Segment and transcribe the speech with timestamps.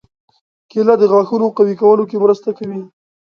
[0.69, 2.81] کېله د غاښونو قوي کولو کې مرسته کوي.